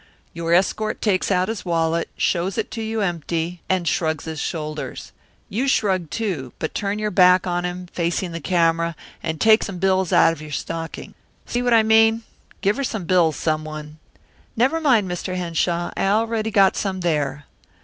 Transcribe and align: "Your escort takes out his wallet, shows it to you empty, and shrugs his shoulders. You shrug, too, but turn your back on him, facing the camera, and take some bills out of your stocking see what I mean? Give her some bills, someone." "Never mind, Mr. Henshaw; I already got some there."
"Your 0.33 0.51
escort 0.55 0.99
takes 0.99 1.29
out 1.29 1.47
his 1.47 1.63
wallet, 1.63 2.09
shows 2.17 2.57
it 2.57 2.71
to 2.71 2.81
you 2.81 3.01
empty, 3.01 3.61
and 3.69 3.87
shrugs 3.87 4.25
his 4.25 4.39
shoulders. 4.39 5.11
You 5.47 5.67
shrug, 5.67 6.09
too, 6.09 6.53
but 6.57 6.73
turn 6.73 6.97
your 6.97 7.11
back 7.11 7.45
on 7.45 7.65
him, 7.65 7.85
facing 7.85 8.31
the 8.31 8.39
camera, 8.41 8.95
and 9.21 9.39
take 9.39 9.61
some 9.61 9.77
bills 9.77 10.11
out 10.11 10.33
of 10.33 10.41
your 10.41 10.49
stocking 10.49 11.13
see 11.45 11.61
what 11.61 11.75
I 11.75 11.83
mean? 11.83 12.23
Give 12.61 12.77
her 12.77 12.83
some 12.83 13.05
bills, 13.05 13.35
someone." 13.35 13.99
"Never 14.57 14.81
mind, 14.81 15.07
Mr. 15.07 15.35
Henshaw; 15.35 15.91
I 15.95 16.07
already 16.07 16.49
got 16.49 16.75
some 16.75 17.01
there." 17.01 17.45